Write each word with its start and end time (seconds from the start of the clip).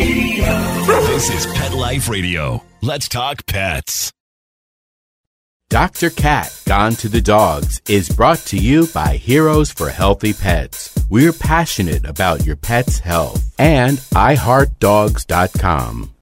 Radio. 0.00 0.52
This 1.06 1.30
is 1.30 1.46
Pet 1.54 1.72
Life 1.74 2.08
Radio. 2.08 2.62
Let's 2.80 3.06
talk 3.08 3.44
pets. 3.44 4.10
Dr. 5.68 6.08
Cat 6.10 6.62
Gone 6.66 6.92
to 6.94 7.08
the 7.08 7.20
Dogs 7.20 7.82
is 7.86 8.08
brought 8.08 8.38
to 8.46 8.56
you 8.56 8.86
by 8.94 9.16
Heroes 9.16 9.70
for 9.70 9.90
Healthy 9.90 10.32
Pets. 10.32 10.98
We're 11.10 11.34
passionate 11.34 12.06
about 12.06 12.46
your 12.46 12.56
pet's 12.56 13.00
health 13.00 13.54
and 13.58 13.98
iHeartDogs.com. 13.98 16.14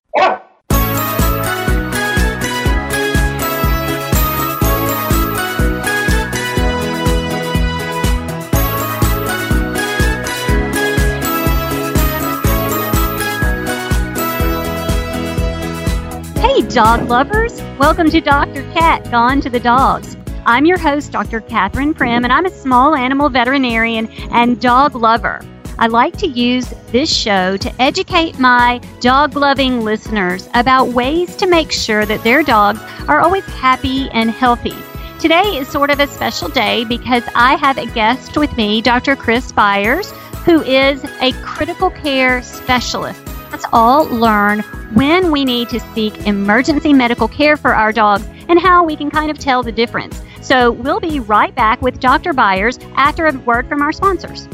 dog 16.68 17.08
lovers! 17.08 17.62
Welcome 17.78 18.10
to 18.10 18.20
Dr. 18.20 18.62
Cat 18.74 19.10
Gone 19.10 19.40
to 19.40 19.48
the 19.48 19.58
Dogs. 19.58 20.18
I'm 20.44 20.66
your 20.66 20.76
host, 20.76 21.10
Dr. 21.10 21.40
Catherine 21.40 21.94
Prim, 21.94 22.24
and 22.24 22.32
I'm 22.32 22.44
a 22.44 22.50
small 22.50 22.94
animal 22.94 23.30
veterinarian 23.30 24.06
and 24.32 24.60
dog 24.60 24.94
lover. 24.94 25.40
I 25.78 25.86
like 25.86 26.18
to 26.18 26.26
use 26.26 26.68
this 26.92 27.10
show 27.10 27.56
to 27.56 27.82
educate 27.82 28.38
my 28.38 28.82
dog 29.00 29.34
loving 29.34 29.82
listeners 29.82 30.46
about 30.52 30.88
ways 30.88 31.36
to 31.36 31.46
make 31.46 31.72
sure 31.72 32.04
that 32.04 32.22
their 32.22 32.42
dogs 32.42 32.80
are 33.08 33.20
always 33.20 33.46
happy 33.46 34.10
and 34.10 34.30
healthy. 34.30 34.76
Today 35.18 35.56
is 35.56 35.68
sort 35.68 35.88
of 35.88 36.00
a 36.00 36.06
special 36.06 36.48
day 36.50 36.84
because 36.84 37.22
I 37.34 37.54
have 37.54 37.78
a 37.78 37.86
guest 37.86 38.36
with 38.36 38.54
me, 38.58 38.82
Dr. 38.82 39.16
Chris 39.16 39.52
Byers, 39.52 40.10
who 40.44 40.60
is 40.60 41.02
a 41.22 41.32
critical 41.42 41.88
care 41.88 42.42
specialist. 42.42 43.27
Let's 43.50 43.64
all 43.72 44.04
learn 44.06 44.60
when 44.94 45.32
we 45.32 45.44
need 45.44 45.68
to 45.70 45.80
seek 45.94 46.26
emergency 46.26 46.92
medical 46.92 47.28
care 47.28 47.56
for 47.56 47.74
our 47.74 47.92
dogs 47.92 48.26
and 48.48 48.58
how 48.58 48.84
we 48.84 48.96
can 48.96 49.10
kind 49.10 49.30
of 49.30 49.38
tell 49.38 49.62
the 49.62 49.72
difference. 49.72 50.20
So 50.40 50.72
we'll 50.72 51.00
be 51.00 51.20
right 51.20 51.54
back 51.54 51.82
with 51.82 52.00
Dr. 52.00 52.32
Byers 52.32 52.78
after 52.94 53.26
a 53.26 53.32
word 53.38 53.68
from 53.68 53.82
our 53.82 53.92
sponsors. 53.92 54.48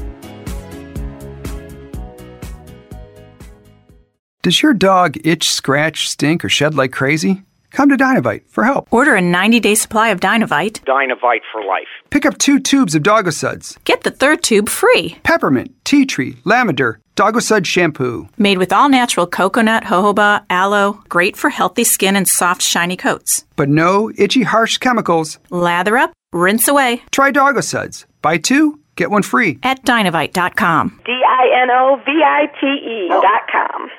Does 4.43 4.63
your 4.63 4.75
dog 4.75 5.17
itch, 5.25 5.49
scratch, 5.49 6.09
stink, 6.09 6.45
or 6.45 6.49
shed 6.51 6.75
like 6.75 6.93
crazy? 6.93 7.45
Come 7.71 7.89
to 7.89 7.97
Dinovite 7.97 8.43
for 8.47 8.63
help. 8.63 8.87
Order 8.93 9.17
a 9.17 9.21
90 9.21 9.59
day 9.59 9.75
supply 9.75 10.11
of 10.11 10.21
Dinovite. 10.21 10.85
Dinovite 10.85 11.41
for 11.51 11.65
life. 11.65 11.89
Pick 12.11 12.25
up 12.25 12.39
two 12.39 12.61
tubes 12.61 12.95
of 12.95 13.03
Dogosuds. 13.03 13.83
Get 13.85 14.03
the 14.05 14.11
third 14.13 14.43
tube 14.43 14.69
free. 14.69 15.17
Peppermint, 15.25 15.75
tea 15.85 16.07
tree, 16.07 16.37
lavender, 16.45 17.01
Dogosud 17.17 17.65
shampoo. 17.65 18.29
Made 18.37 18.59
with 18.59 18.73
all 18.73 18.89
natural 18.89 19.27
coconut, 19.27 19.85
jojoba, 19.85 20.45
aloe, 20.51 21.01
great 21.09 21.37
for 21.37 21.49
healthy 21.51 21.85
skin 21.85 22.17
and 22.17 22.27
soft, 22.29 22.61
shiny 22.61 22.97
coats. 22.97 23.45
But 23.57 23.69
no 23.69 24.11
itchy, 24.17 24.43
harsh 24.43 24.79
chemicals. 24.79 25.39
Lather 25.51 25.97
up, 25.97 26.13
rinse 26.33 26.67
away. 26.67 27.03
Try 27.13 27.31
Dogosuds. 27.31 28.07
Buy 28.21 28.39
two, 28.39 28.81
get 28.97 29.11
one 29.11 29.23
free. 29.23 29.59
At 29.63 29.85
dinovite.com. 29.85 31.01
D 31.05 31.13
I 31.13 31.63
N 31.63 31.71
O 31.71 32.01
V 32.05 32.11
I 32.25 32.47
T 32.61 32.67
E 32.67 33.09
dot 33.09 33.43
com. 33.53 33.91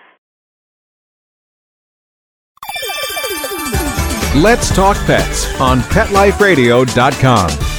Let's 4.43 4.75
Talk 4.75 4.97
Pets 5.05 5.61
on 5.61 5.79
PetLifeRadio.com. 5.79 7.74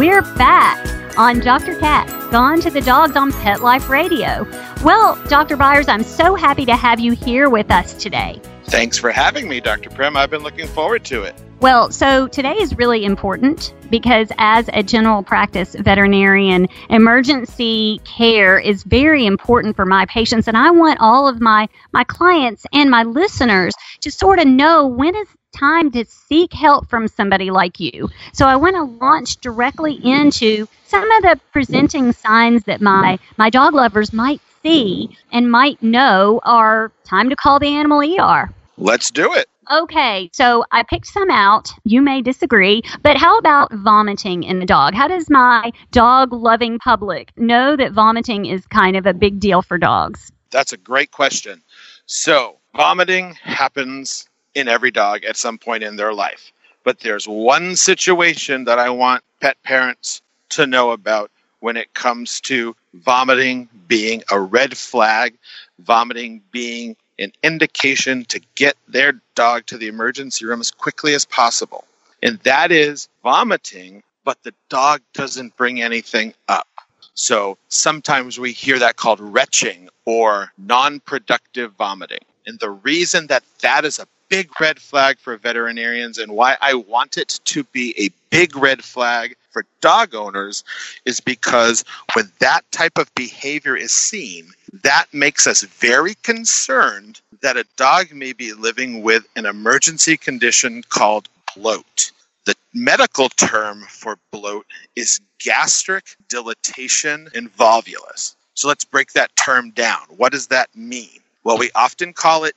We're 0.00 0.22
back 0.22 1.18
on 1.18 1.40
Dr. 1.40 1.78
Cat, 1.78 2.08
Gone 2.30 2.58
to 2.62 2.70
the 2.70 2.80
Dogs 2.80 3.16
on 3.16 3.32
Pet 3.32 3.60
Life 3.60 3.90
Radio. 3.90 4.48
Well, 4.82 5.22
Dr. 5.28 5.58
Byers, 5.58 5.88
I'm 5.88 6.04
so 6.04 6.34
happy 6.34 6.64
to 6.64 6.74
have 6.74 6.98
you 6.98 7.12
here 7.12 7.50
with 7.50 7.70
us 7.70 7.92
today. 7.92 8.40
Thanks 8.64 8.96
for 8.96 9.10
having 9.10 9.46
me, 9.46 9.60
Dr. 9.60 9.90
Prim. 9.90 10.16
I've 10.16 10.30
been 10.30 10.42
looking 10.42 10.68
forward 10.68 11.04
to 11.04 11.24
it. 11.24 11.34
Well, 11.60 11.90
so 11.90 12.28
today 12.28 12.54
is 12.54 12.78
really 12.78 13.04
important 13.04 13.74
because 13.90 14.32
as 14.38 14.70
a 14.72 14.82
general 14.82 15.22
practice 15.22 15.74
veterinarian, 15.74 16.68
emergency 16.88 18.00
care 18.06 18.58
is 18.58 18.84
very 18.84 19.26
important 19.26 19.76
for 19.76 19.84
my 19.84 20.06
patients 20.06 20.48
and 20.48 20.56
I 20.56 20.70
want 20.70 20.98
all 21.02 21.28
of 21.28 21.42
my 21.42 21.68
my 21.92 22.04
clients 22.04 22.64
and 22.72 22.90
my 22.90 23.02
listeners 23.02 23.74
to 24.00 24.10
sort 24.10 24.38
of 24.38 24.46
know 24.46 24.86
when 24.86 25.14
is 25.14 25.28
time 25.52 25.90
to 25.92 26.04
seek 26.04 26.52
help 26.52 26.88
from 26.88 27.08
somebody 27.08 27.50
like 27.50 27.80
you. 27.80 28.08
So 28.32 28.46
I 28.46 28.56
want 28.56 28.76
to 28.76 28.82
launch 28.82 29.36
directly 29.38 29.94
into 29.94 30.66
some 30.86 31.10
of 31.10 31.22
the 31.22 31.40
presenting 31.52 32.12
signs 32.12 32.64
that 32.64 32.80
my 32.80 33.18
my 33.36 33.50
dog 33.50 33.74
lovers 33.74 34.12
might 34.12 34.40
see 34.62 35.16
and 35.32 35.50
might 35.50 35.82
know 35.82 36.40
are 36.44 36.92
time 37.04 37.30
to 37.30 37.36
call 37.36 37.58
the 37.58 37.68
animal 37.68 38.00
ER. 38.00 38.52
Let's 38.76 39.10
do 39.10 39.32
it. 39.34 39.48
Okay, 39.70 40.30
so 40.32 40.64
I 40.72 40.82
picked 40.82 41.06
some 41.06 41.30
out. 41.30 41.70
You 41.84 42.02
may 42.02 42.22
disagree, 42.22 42.82
but 43.02 43.16
how 43.16 43.38
about 43.38 43.72
vomiting 43.72 44.42
in 44.42 44.58
the 44.58 44.66
dog? 44.66 44.94
How 44.94 45.06
does 45.06 45.30
my 45.30 45.70
dog 45.92 46.32
loving 46.32 46.80
public 46.80 47.30
know 47.36 47.76
that 47.76 47.92
vomiting 47.92 48.46
is 48.46 48.66
kind 48.66 48.96
of 48.96 49.06
a 49.06 49.14
big 49.14 49.38
deal 49.38 49.62
for 49.62 49.78
dogs? 49.78 50.32
That's 50.50 50.72
a 50.72 50.76
great 50.76 51.12
question. 51.12 51.62
So, 52.06 52.56
vomiting 52.74 53.34
happens 53.34 54.28
in 54.60 54.68
every 54.68 54.90
dog 54.90 55.24
at 55.24 55.36
some 55.36 55.58
point 55.58 55.82
in 55.82 55.96
their 55.96 56.14
life. 56.14 56.52
But 56.84 57.00
there's 57.00 57.26
one 57.26 57.76
situation 57.76 58.64
that 58.64 58.78
I 58.78 58.90
want 58.90 59.24
pet 59.40 59.62
parents 59.62 60.22
to 60.50 60.66
know 60.66 60.92
about 60.92 61.30
when 61.60 61.76
it 61.76 61.92
comes 61.94 62.40
to 62.42 62.74
vomiting 62.94 63.68
being 63.86 64.22
a 64.30 64.40
red 64.40 64.76
flag, 64.76 65.34
vomiting 65.80 66.42
being 66.50 66.96
an 67.18 67.32
indication 67.42 68.24
to 68.26 68.40
get 68.54 68.76
their 68.88 69.20
dog 69.34 69.66
to 69.66 69.76
the 69.76 69.88
emergency 69.88 70.46
room 70.46 70.60
as 70.60 70.70
quickly 70.70 71.14
as 71.14 71.24
possible. 71.24 71.84
And 72.22 72.38
that 72.40 72.72
is 72.72 73.08
vomiting, 73.22 74.02
but 74.24 74.42
the 74.42 74.54
dog 74.68 75.02
doesn't 75.12 75.56
bring 75.56 75.82
anything 75.82 76.34
up. 76.48 76.66
So 77.14 77.58
sometimes 77.68 78.38
we 78.38 78.52
hear 78.52 78.78
that 78.78 78.96
called 78.96 79.20
retching 79.20 79.90
or 80.06 80.52
non 80.56 81.00
productive 81.00 81.72
vomiting. 81.74 82.24
And 82.46 82.58
the 82.58 82.70
reason 82.70 83.26
that 83.26 83.42
that 83.60 83.84
is 83.84 83.98
a 83.98 84.06
big 84.30 84.48
red 84.60 84.78
flag 84.78 85.18
for 85.18 85.36
veterinarians 85.36 86.16
and 86.16 86.32
why 86.32 86.56
I 86.62 86.74
want 86.74 87.18
it 87.18 87.40
to 87.46 87.64
be 87.64 87.94
a 87.98 88.08
big 88.30 88.56
red 88.56 88.82
flag 88.82 89.36
for 89.50 89.66
dog 89.80 90.14
owners 90.14 90.64
is 91.04 91.20
because 91.20 91.84
when 92.14 92.30
that 92.38 92.62
type 92.70 92.96
of 92.96 93.12
behavior 93.14 93.76
is 93.76 93.92
seen, 93.92 94.52
that 94.84 95.06
makes 95.12 95.46
us 95.46 95.62
very 95.62 96.14
concerned 96.22 97.20
that 97.42 97.56
a 97.56 97.66
dog 97.76 98.12
may 98.12 98.32
be 98.32 98.52
living 98.52 99.02
with 99.02 99.26
an 99.36 99.46
emergency 99.46 100.16
condition 100.16 100.82
called 100.88 101.28
bloat. 101.56 102.12
The 102.46 102.54
medical 102.72 103.28
term 103.30 103.82
for 103.88 104.16
bloat 104.30 104.66
is 104.94 105.20
gastric 105.40 106.16
dilatation 106.28 107.28
and 107.34 107.54
volvulus. 107.56 108.34
So 108.54 108.68
let's 108.68 108.84
break 108.84 109.12
that 109.12 109.30
term 109.44 109.70
down. 109.70 110.02
What 110.16 110.32
does 110.32 110.46
that 110.48 110.68
mean? 110.76 111.20
Well, 111.42 111.58
we 111.58 111.70
often 111.74 112.12
call 112.12 112.44
it 112.44 112.54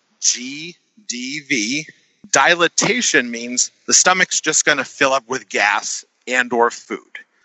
GDV. 1.07 1.85
Dilatation 2.31 3.29
means 3.29 3.71
the 3.85 3.93
stomach's 3.93 4.41
just 4.41 4.65
going 4.65 4.77
to 4.77 4.85
fill 4.85 5.13
up 5.13 5.27
with 5.27 5.49
gas 5.49 6.05
and 6.27 6.51
or 6.53 6.71
food. 6.71 6.99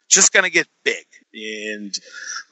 Just 0.08 0.32
going 0.32 0.44
to 0.44 0.50
get 0.50 0.66
big. 0.84 1.04
And 1.34 1.98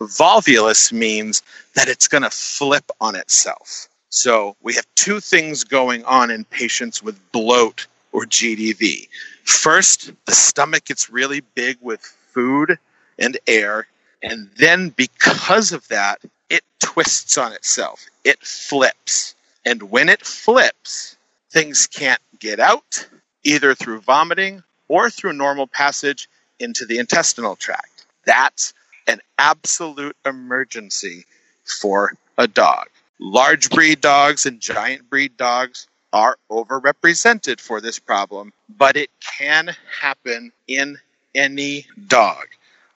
volvulus 0.00 0.92
means 0.92 1.42
that 1.74 1.88
it's 1.88 2.08
going 2.08 2.22
to 2.22 2.30
flip 2.30 2.90
on 3.00 3.14
itself. 3.14 3.88
So 4.10 4.56
we 4.62 4.74
have 4.74 4.86
two 4.94 5.20
things 5.20 5.64
going 5.64 6.04
on 6.04 6.30
in 6.30 6.44
patients 6.44 7.02
with 7.02 7.20
bloat 7.32 7.86
or 8.12 8.24
GDV. 8.24 9.08
First, 9.44 10.12
the 10.26 10.32
stomach 10.34 10.86
gets 10.86 11.10
really 11.10 11.42
big 11.54 11.78
with 11.80 12.00
food 12.32 12.78
and 13.18 13.38
air. 13.46 13.86
And 14.22 14.50
then 14.56 14.90
because 14.90 15.72
of 15.72 15.86
that, 15.88 16.20
it 16.50 16.62
twists 16.80 17.38
on 17.38 17.52
itself. 17.52 18.04
It 18.24 18.38
flips. 18.40 19.34
And 19.66 19.90
when 19.90 20.08
it 20.08 20.24
flips, 20.24 21.16
things 21.50 21.88
can't 21.88 22.20
get 22.38 22.60
out, 22.60 23.08
either 23.42 23.74
through 23.74 24.00
vomiting 24.00 24.62
or 24.86 25.10
through 25.10 25.32
normal 25.32 25.66
passage 25.66 26.28
into 26.60 26.86
the 26.86 26.98
intestinal 26.98 27.56
tract. 27.56 28.06
That's 28.24 28.72
an 29.08 29.20
absolute 29.38 30.16
emergency 30.24 31.26
for 31.64 32.12
a 32.38 32.46
dog. 32.46 32.86
Large 33.18 33.70
breed 33.70 34.00
dogs 34.00 34.46
and 34.46 34.60
giant 34.60 35.10
breed 35.10 35.36
dogs 35.36 35.88
are 36.12 36.38
overrepresented 36.48 37.60
for 37.60 37.80
this 37.80 37.98
problem, 37.98 38.52
but 38.68 38.96
it 38.96 39.10
can 39.20 39.74
happen 40.00 40.52
in 40.68 40.96
any 41.34 41.86
dog. 42.06 42.46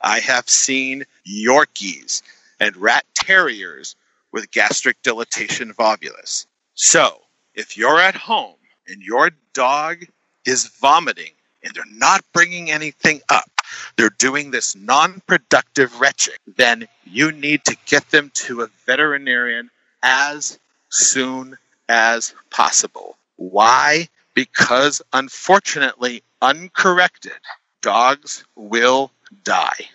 I 0.01 0.21
have 0.21 0.49
seen 0.49 1.05
Yorkies 1.29 2.23
and 2.61 2.77
rat 2.77 3.05
terriers 3.15 3.97
with 4.33 4.53
gastric 4.53 5.03
dilatation 5.03 5.75
volvulus. 5.75 6.47
So, 6.83 7.21
if 7.55 7.77
you're 7.77 8.01
at 8.01 8.15
home 8.15 8.57
and 8.89 9.03
your 9.03 9.33
dog 9.53 10.07
is 10.47 10.65
vomiting 10.81 11.33
and 11.63 11.75
they're 11.75 11.85
not 11.93 12.25
bringing 12.33 12.71
anything 12.71 13.21
up, 13.29 13.51
they're 13.97 14.17
doing 14.17 14.51
this 14.51 14.75
non 14.75 15.21
productive 15.27 16.01
retching, 16.01 16.37
then 16.57 16.89
you 17.05 17.33
need 17.33 17.67
to 17.67 17.77
get 17.85 18.11
them 18.11 18.31
to 18.47 18.63
a 18.63 18.71
veterinarian 18.87 19.71
as 20.03 20.59
soon 20.89 21.59
as 21.91 22.33
possible. 22.49 23.19
Why? 23.37 24.09
Because 24.33 25.03
unfortunately, 25.13 26.23
uncorrected, 26.41 27.41
dogs 27.83 28.43
will 28.57 29.11
die. 29.45 29.91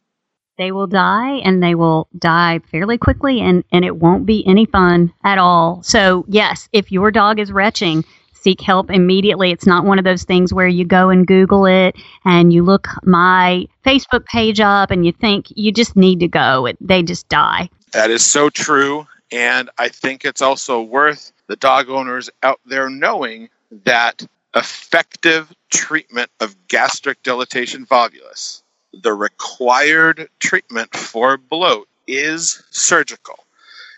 They 0.57 0.71
will 0.71 0.87
die 0.87 1.37
and 1.43 1.61
they 1.61 1.75
will 1.75 2.07
die 2.17 2.59
fairly 2.71 2.97
quickly 2.97 3.41
and, 3.41 3.63
and 3.71 3.83
it 3.83 3.97
won't 3.97 4.25
be 4.25 4.45
any 4.47 4.65
fun 4.65 5.13
at 5.23 5.37
all. 5.37 5.83
So, 5.83 6.25
yes, 6.27 6.69
if 6.71 6.91
your 6.91 7.11
dog 7.11 7.39
is 7.39 7.51
retching, 7.51 8.05
seek 8.33 8.61
help 8.61 8.91
immediately. 8.91 9.51
It's 9.51 9.65
not 9.65 9.85
one 9.85 9.99
of 9.99 10.05
those 10.05 10.23
things 10.23 10.53
where 10.53 10.67
you 10.67 10.85
go 10.85 11.09
and 11.09 11.25
Google 11.27 11.65
it 11.65 11.95
and 12.23 12.53
you 12.53 12.63
look 12.63 12.87
my 13.03 13.67
Facebook 13.85 14.25
page 14.25 14.59
up 14.59 14.91
and 14.91 15.05
you 15.05 15.11
think 15.11 15.47
you 15.49 15.71
just 15.71 15.95
need 15.95 16.19
to 16.21 16.27
go. 16.27 16.69
They 16.79 17.03
just 17.03 17.27
die. 17.27 17.69
That 17.91 18.11
is 18.11 18.25
so 18.25 18.49
true. 18.49 19.07
And 19.31 19.69
I 19.77 19.89
think 19.89 20.23
it's 20.23 20.41
also 20.41 20.81
worth 20.81 21.33
the 21.47 21.55
dog 21.55 21.89
owners 21.89 22.29
out 22.43 22.59
there 22.65 22.89
knowing 22.89 23.49
that 23.83 24.25
effective 24.55 25.51
treatment 25.71 26.29
of 26.39 26.55
gastric 26.67 27.21
dilatation 27.23 27.85
volvulus, 27.85 28.61
the 29.01 29.13
required 29.13 30.29
treatment 30.39 30.95
for 30.95 31.37
bloat, 31.37 31.87
is 32.07 32.63
surgical. 32.71 33.39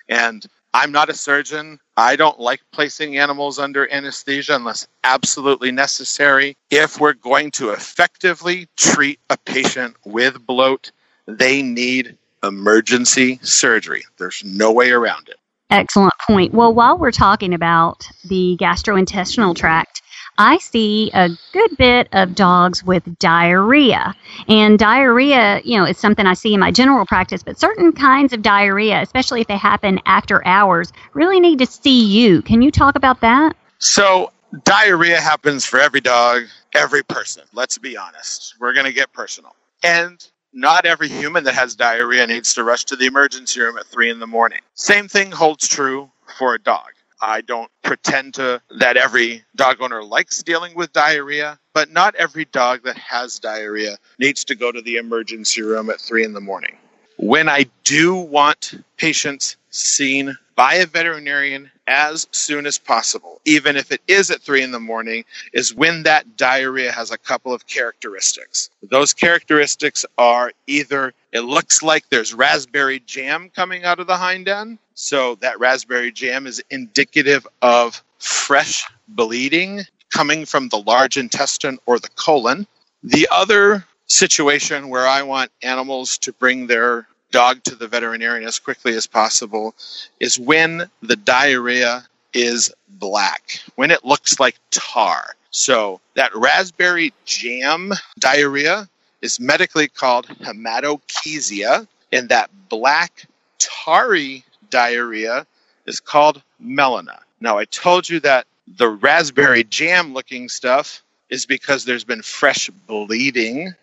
And 0.09 0.45
I'm 0.73 0.91
not 0.91 1.09
a 1.09 1.13
surgeon. 1.13 1.79
I 1.95 2.15
don't 2.15 2.39
like 2.39 2.61
placing 2.71 3.17
animals 3.17 3.57
under 3.57 3.91
anesthesia 3.91 4.55
unless 4.55 4.87
absolutely 5.03 5.71
necessary. 5.71 6.55
If 6.69 6.99
we're 6.99 7.13
going 7.13 7.51
to 7.51 7.71
effectively 7.71 8.67
treat 8.77 9.19
a 9.29 9.37
patient 9.37 9.95
with 10.05 10.45
bloat, 10.45 10.91
they 11.25 11.61
need 11.61 12.17
emergency 12.43 13.39
surgery. 13.41 14.03
There's 14.17 14.43
no 14.43 14.71
way 14.71 14.91
around 14.91 15.29
it. 15.29 15.37
Excellent 15.69 16.13
point. 16.25 16.53
Well, 16.53 16.73
while 16.73 16.97
we're 16.97 17.11
talking 17.11 17.53
about 17.53 18.07
the 18.23 18.57
gastrointestinal 18.59 19.55
tract, 19.55 20.01
I 20.37 20.59
see 20.59 21.09
a 21.13 21.29
good 21.51 21.77
bit 21.77 22.07
of 22.11 22.35
dogs 22.35 22.83
with 22.83 23.17
diarrhea. 23.19 24.15
And 24.47 24.77
diarrhea, 24.77 25.61
you 25.63 25.77
know, 25.77 25.85
is 25.85 25.97
something 25.97 26.25
I 26.25 26.33
see 26.33 26.53
in 26.53 26.59
my 26.59 26.71
general 26.71 27.05
practice, 27.05 27.41
but 27.41 27.59
certain 27.59 27.91
kinds 27.91 28.33
of 28.33 28.41
diarrhea, 28.41 29.01
especially 29.01 29.41
if 29.41 29.47
they 29.47 29.57
happen 29.57 29.99
after 30.05 30.45
hours, 30.45 30.93
really 31.13 31.39
need 31.39 31.59
to 31.59 31.65
see 31.65 32.05
you. 32.05 32.41
Can 32.43 32.61
you 32.61 32.71
talk 32.71 32.95
about 32.95 33.21
that? 33.21 33.55
So, 33.79 34.31
diarrhea 34.63 35.19
happens 35.19 35.65
for 35.65 35.79
every 35.79 36.01
dog, 36.01 36.43
every 36.73 37.03
person. 37.03 37.43
Let's 37.53 37.77
be 37.77 37.97
honest. 37.97 38.55
We're 38.59 38.73
going 38.73 38.85
to 38.85 38.93
get 38.93 39.11
personal. 39.13 39.55
And 39.83 40.25
not 40.53 40.85
every 40.85 41.07
human 41.07 41.43
that 41.43 41.53
has 41.55 41.75
diarrhea 41.75 42.25
needs 42.27 42.53
to 42.55 42.63
rush 42.63 42.85
to 42.85 42.95
the 42.95 43.05
emergency 43.05 43.59
room 43.59 43.77
at 43.77 43.85
three 43.85 44.09
in 44.09 44.19
the 44.19 44.27
morning. 44.27 44.59
Same 44.75 45.07
thing 45.07 45.31
holds 45.31 45.67
true 45.67 46.11
for 46.37 46.55
a 46.55 46.59
dog. 46.59 46.89
I 47.21 47.41
don't 47.41 47.71
pretend 47.83 48.35
to 48.35 48.61
that 48.79 48.97
every 48.97 49.43
dog 49.55 49.81
owner 49.81 50.03
likes 50.03 50.43
dealing 50.43 50.75
with 50.75 50.93
diarrhea, 50.93 51.59
but 51.73 51.91
not 51.91 52.15
every 52.15 52.45
dog 52.45 52.83
that 52.83 52.97
has 52.97 53.39
diarrhea 53.39 53.97
needs 54.19 54.43
to 54.45 54.55
go 54.55 54.71
to 54.71 54.81
the 54.81 54.97
emergency 54.97 55.61
room 55.61 55.89
at 55.89 55.99
three 55.99 56.23
in 56.23 56.33
the 56.33 56.41
morning. 56.41 56.77
When 57.17 57.49
I 57.49 57.65
do 57.83 58.15
want 58.15 58.73
patients 58.97 59.57
seen 59.71 60.37
by 60.55 60.75
a 60.75 60.85
veterinarian 60.85 61.71
as 61.87 62.27
soon 62.31 62.65
as 62.65 62.77
possible, 62.77 63.41
even 63.45 63.75
if 63.75 63.91
it 63.91 64.01
is 64.07 64.29
at 64.29 64.41
three 64.41 64.61
in 64.61 64.71
the 64.71 64.79
morning, 64.79 65.23
is 65.53 65.73
when 65.73 66.03
that 66.03 66.37
diarrhea 66.37 66.91
has 66.91 67.11
a 67.11 67.17
couple 67.17 67.53
of 67.53 67.65
characteristics. 67.67 68.69
Those 68.83 69.13
characteristics 69.13 70.05
are 70.17 70.51
either 70.67 71.13
it 71.37 71.43
looks 71.43 71.83
like 71.83 72.09
there's 72.09 72.33
raspberry 72.33 72.99
jam 73.05 73.51
coming 73.55 73.83
out 73.83 73.99
of 73.99 74.07
the 74.07 74.17
hind 74.17 74.47
end, 74.47 74.79
so 74.95 75.35
that 75.35 75.59
raspberry 75.59 76.11
jam 76.11 76.47
is 76.47 76.63
indicative 76.71 77.47
of 77.61 78.03
fresh 78.17 78.85
bleeding 79.07 79.83
coming 80.09 80.45
from 80.45 80.69
the 80.69 80.79
large 80.79 81.15
intestine 81.15 81.77
or 81.85 81.99
the 81.99 82.09
colon. 82.09 82.65
The 83.03 83.27
other 83.31 83.85
situation 84.07 84.89
where 84.89 85.05
I 85.07 85.21
want 85.21 85.51
animals 85.61 86.17
to 86.19 86.33
bring 86.33 86.65
their 86.65 87.07
dog 87.29 87.63
to 87.65 87.75
the 87.75 87.87
veterinarian 87.87 88.47
as 88.47 88.57
quickly 88.57 88.95
as 88.95 89.05
possible 89.05 89.75
is 90.19 90.39
when 90.39 90.89
the 91.03 91.17
diarrhea 91.17 92.03
is 92.33 92.73
black, 92.89 93.59
when 93.75 93.91
it 93.91 94.03
looks 94.03 94.39
like 94.39 94.55
tar. 94.71 95.35
So 95.51 96.01
that 96.15 96.35
raspberry 96.35 97.13
jam 97.25 97.93
diarrhea 98.17 98.89
is 99.21 99.39
medically 99.39 99.87
called 99.87 100.27
hematochezia, 100.27 101.87
and 102.11 102.29
that 102.29 102.49
black 102.69 103.25
tarry 103.59 104.43
diarrhea 104.69 105.45
is 105.85 105.99
called 105.99 106.41
melena. 106.63 107.19
Now, 107.39 107.57
I 107.57 107.65
told 107.65 108.09
you 108.09 108.19
that 108.21 108.47
the 108.67 108.89
raspberry 108.89 109.63
jam 109.63 110.13
looking 110.13 110.49
stuff 110.49 111.03
is 111.29 111.45
because 111.45 111.85
there's 111.85 112.03
been 112.03 112.21
fresh 112.21 112.69
bleeding 112.87 113.73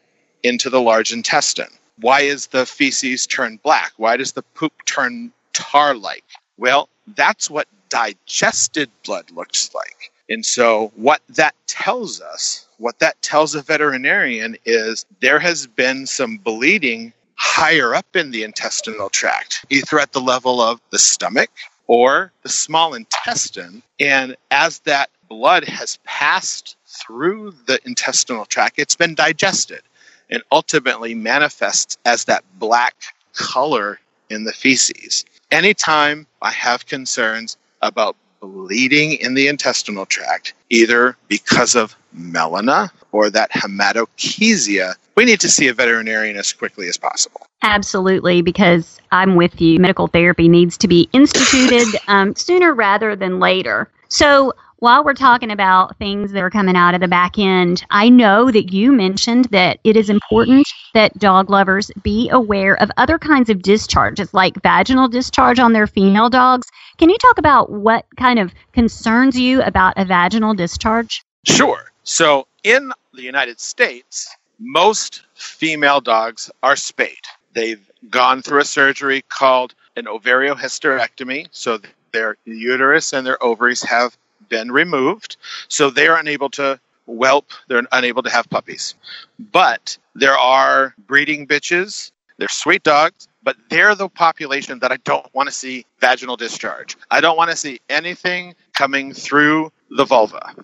into 0.42 0.70
the 0.70 0.80
large 0.80 1.12
intestine. 1.12 1.70
Why 2.00 2.20
is 2.20 2.48
the 2.48 2.66
feces 2.66 3.26
turn 3.26 3.58
black? 3.62 3.92
Why 3.96 4.16
does 4.16 4.32
the 4.32 4.42
poop 4.42 4.72
turn 4.84 5.32
tar 5.52 5.94
like? 5.94 6.24
Well, 6.58 6.88
that's 7.14 7.48
what 7.48 7.68
digested 7.88 8.90
blood 9.04 9.30
looks 9.30 9.72
like. 9.74 10.10
And 10.28 10.44
so, 10.44 10.92
what 10.96 11.20
that 11.28 11.54
tells 11.66 12.20
us, 12.20 12.66
what 12.78 12.98
that 13.00 13.20
tells 13.20 13.54
a 13.54 13.62
veterinarian 13.62 14.56
is 14.64 15.04
there 15.20 15.38
has 15.38 15.66
been 15.66 16.06
some 16.06 16.38
bleeding 16.38 17.12
higher 17.36 17.94
up 17.94 18.16
in 18.16 18.30
the 18.30 18.42
intestinal 18.42 19.10
tract, 19.10 19.66
either 19.70 19.98
at 19.98 20.12
the 20.12 20.20
level 20.20 20.60
of 20.60 20.80
the 20.90 20.98
stomach 20.98 21.50
or 21.86 22.32
the 22.42 22.48
small 22.48 22.94
intestine. 22.94 23.82
And 24.00 24.36
as 24.50 24.78
that 24.80 25.10
blood 25.28 25.64
has 25.64 25.98
passed 26.04 26.76
through 26.86 27.54
the 27.66 27.78
intestinal 27.84 28.46
tract, 28.46 28.78
it's 28.78 28.96
been 28.96 29.14
digested 29.14 29.82
and 30.30 30.42
ultimately 30.50 31.14
manifests 31.14 31.98
as 32.04 32.24
that 32.24 32.44
black 32.58 32.94
color 33.34 34.00
in 34.30 34.44
the 34.44 34.52
feces. 34.52 35.24
Anytime 35.50 36.26
I 36.40 36.50
have 36.50 36.86
concerns 36.86 37.56
about 37.82 38.16
bleeding 38.46 39.12
in 39.14 39.34
the 39.34 39.48
intestinal 39.48 40.06
tract, 40.06 40.54
either 40.70 41.16
because 41.28 41.74
of 41.74 41.96
melena 42.16 42.90
or 43.12 43.30
that 43.30 43.50
hematochezia, 43.50 44.94
we 45.16 45.24
need 45.24 45.40
to 45.40 45.48
see 45.48 45.68
a 45.68 45.74
veterinarian 45.74 46.36
as 46.36 46.52
quickly 46.52 46.88
as 46.88 46.96
possible. 46.96 47.46
Absolutely, 47.62 48.42
because 48.42 49.00
I'm 49.10 49.36
with 49.36 49.60
you. 49.60 49.78
Medical 49.78 50.08
therapy 50.08 50.48
needs 50.48 50.76
to 50.78 50.88
be 50.88 51.08
instituted 51.12 51.86
um, 52.08 52.34
sooner 52.34 52.74
rather 52.74 53.16
than 53.16 53.38
later. 53.38 53.88
So, 54.08 54.52
while 54.84 55.02
we're 55.02 55.14
talking 55.14 55.50
about 55.50 55.96
things 55.96 56.32
that 56.32 56.42
are 56.42 56.50
coming 56.50 56.76
out 56.76 56.94
of 56.94 57.00
the 57.00 57.08
back 57.08 57.38
end, 57.38 57.82
I 57.88 58.10
know 58.10 58.50
that 58.50 58.70
you 58.70 58.92
mentioned 58.92 59.46
that 59.46 59.80
it 59.82 59.96
is 59.96 60.10
important 60.10 60.68
that 60.92 61.18
dog 61.18 61.48
lovers 61.48 61.90
be 62.02 62.28
aware 62.28 62.74
of 62.82 62.90
other 62.98 63.18
kinds 63.18 63.48
of 63.48 63.62
discharges, 63.62 64.34
like 64.34 64.62
vaginal 64.62 65.08
discharge 65.08 65.58
on 65.58 65.72
their 65.72 65.86
female 65.86 66.28
dogs. 66.28 66.68
Can 66.98 67.08
you 67.08 67.16
talk 67.16 67.38
about 67.38 67.70
what 67.70 68.04
kind 68.18 68.38
of 68.38 68.52
concerns 68.74 69.40
you 69.40 69.62
about 69.62 69.94
a 69.96 70.04
vaginal 70.04 70.52
discharge? 70.52 71.24
Sure. 71.46 71.90
So, 72.02 72.46
in 72.62 72.92
the 73.14 73.22
United 73.22 73.60
States, 73.60 74.36
most 74.58 75.22
female 75.34 76.02
dogs 76.02 76.50
are 76.62 76.76
spayed. 76.76 77.24
They've 77.54 77.90
gone 78.10 78.42
through 78.42 78.60
a 78.60 78.66
surgery 78.66 79.24
called 79.30 79.74
an 79.96 80.04
ovariohysterectomy, 80.04 81.46
so 81.52 81.80
their 82.12 82.36
uterus 82.44 83.14
and 83.14 83.26
their 83.26 83.42
ovaries 83.42 83.82
have 83.82 84.14
been 84.48 84.70
removed, 84.70 85.36
so 85.68 85.90
they're 85.90 86.16
unable 86.16 86.50
to 86.50 86.80
whelp, 87.06 87.50
they're 87.68 87.82
unable 87.92 88.22
to 88.22 88.30
have 88.30 88.48
puppies. 88.50 88.94
But 89.38 89.98
there 90.14 90.36
are 90.38 90.94
breeding 91.06 91.46
bitches, 91.46 92.12
they're 92.38 92.48
sweet 92.48 92.82
dogs, 92.82 93.28
but 93.42 93.56
they're 93.68 93.94
the 93.94 94.08
population 94.08 94.78
that 94.80 94.90
I 94.92 94.96
don't 94.98 95.32
want 95.34 95.48
to 95.48 95.54
see 95.54 95.86
vaginal 96.00 96.36
discharge. 96.36 96.96
I 97.10 97.20
don't 97.20 97.36
want 97.36 97.50
to 97.50 97.56
see 97.56 97.80
anything 97.88 98.54
coming 98.76 99.12
through 99.12 99.72
the 99.90 100.04
vulva. 100.04 100.54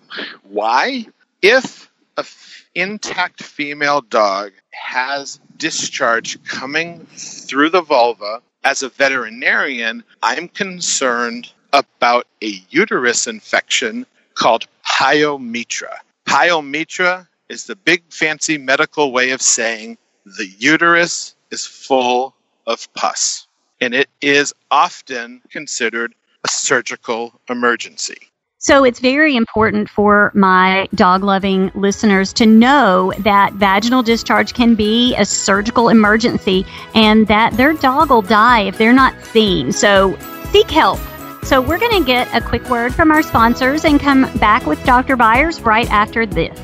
Why? 0.43 1.05
If 1.41 1.89
a 2.17 2.21
f- 2.21 2.65
intact 2.75 3.43
female 3.43 4.01
dog 4.01 4.51
has 4.71 5.39
discharge 5.57 6.43
coming 6.43 7.05
through 7.15 7.69
the 7.69 7.81
vulva, 7.81 8.41
as 8.63 8.83
a 8.83 8.89
veterinarian, 8.89 10.03
I'm 10.21 10.47
concerned 10.47 11.51
about 11.73 12.27
a 12.43 12.61
uterus 12.69 13.27
infection 13.27 14.05
called 14.35 14.67
pyometra. 14.85 15.95
Pyometra 16.27 17.27
is 17.49 17.65
the 17.65 17.75
big 17.75 18.03
fancy 18.09 18.57
medical 18.57 19.11
way 19.11 19.31
of 19.31 19.41
saying 19.41 19.97
the 20.25 20.47
uterus 20.57 21.35
is 21.51 21.65
full 21.65 22.33
of 22.67 22.91
pus, 22.93 23.47
and 23.81 23.93
it 23.93 24.09
is 24.21 24.53
often 24.69 25.41
considered 25.49 26.13
a 26.43 26.47
surgical 26.47 27.39
emergency. 27.49 28.17
So 28.63 28.83
it's 28.83 28.99
very 28.99 29.35
important 29.35 29.89
for 29.89 30.31
my 30.35 30.87
dog 30.93 31.23
loving 31.23 31.71
listeners 31.73 32.31
to 32.33 32.45
know 32.45 33.11
that 33.19 33.53
vaginal 33.53 34.03
discharge 34.03 34.53
can 34.53 34.75
be 34.75 35.15
a 35.15 35.25
surgical 35.25 35.89
emergency 35.89 36.63
and 36.93 37.25
that 37.25 37.57
their 37.57 37.73
dog 37.73 38.11
will 38.11 38.21
die 38.21 38.61
if 38.61 38.77
they're 38.77 38.93
not 38.93 39.15
seen. 39.25 39.71
So 39.71 40.15
seek 40.51 40.69
help. 40.69 40.99
So 41.43 41.59
we're 41.59 41.79
going 41.79 41.99
to 41.99 42.05
get 42.05 42.33
a 42.33 42.41
quick 42.41 42.69
word 42.69 42.93
from 42.93 43.11
our 43.11 43.23
sponsors 43.23 43.83
and 43.83 43.99
come 43.99 44.31
back 44.37 44.65
with 44.65 44.83
Dr. 44.85 45.15
Byers 45.15 45.59
right 45.61 45.89
after 45.89 46.25
this. 46.25 46.57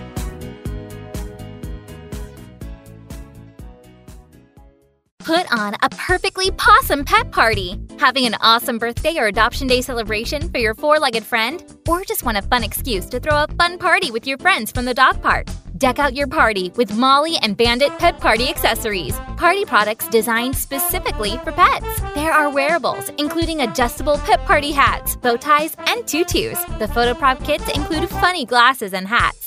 Put 5.20 5.52
on 5.52 5.76
a 5.84 5.90
perfectly 5.90 6.52
possum 6.52 7.04
pet 7.04 7.32
party. 7.32 7.78
Having 8.00 8.28
an 8.28 8.36
awesome 8.36 8.78
birthday 8.78 9.18
or 9.18 9.26
adoption 9.26 9.68
day 9.68 9.82
celebration 9.82 10.50
for 10.50 10.60
your 10.60 10.74
four 10.74 11.00
legged 11.00 11.26
friend? 11.26 11.62
Or 11.86 12.06
just 12.06 12.24
want 12.24 12.38
a 12.38 12.42
fun 12.44 12.64
excuse 12.64 13.08
to 13.08 13.20
throw 13.20 13.44
a 13.44 13.48
fun 13.56 13.78
party 13.78 14.10
with 14.10 14.26
your 14.26 14.38
friends 14.38 14.72
from 14.72 14.86
the 14.86 14.94
dog 14.94 15.22
park? 15.22 15.48
Deck 15.78 16.00
out 16.00 16.16
your 16.16 16.28
party 16.28 16.72
with 16.76 16.98
Molly 16.98 17.38
and 17.44 17.56
Bandit 17.56 17.96
Pet 18.00 18.20
Party 18.20 18.50
accessories. 18.50 19.16
Party 19.36 19.64
products 19.64 20.08
designed 20.08 20.56
specifically 20.56 21.38
for 21.44 21.52
pets. 21.52 22.02
There 22.16 22.32
are 22.32 22.50
wearables, 22.50 23.10
including 23.20 23.62
adjustable 23.62 24.18
pet 24.20 24.44
party 24.46 24.72
hats, 24.72 25.16
bow 25.18 25.36
ties, 25.36 25.76
and 25.86 26.08
tutus. 26.08 26.64
The 26.80 26.88
photo 26.88 27.14
prop 27.14 27.44
kits 27.44 27.70
include 27.76 28.10
funny 28.10 28.46
glasses 28.46 28.94
and 28.94 29.08
hats. 29.08 29.47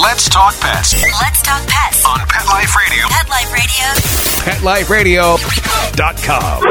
Let's 0.00 0.28
talk 0.28 0.58
pets 0.60 0.94
Let's 0.94 1.42
talk 1.42 1.60
pets. 1.66 2.04
on 2.06 2.18
Pet 2.26 2.46
Life 2.46 2.74
Radio. 2.76 3.06
Pet 3.08 3.28
Life 4.64 4.88
Radio. 4.90 5.36
PetLifeRadio.com. 5.36 6.62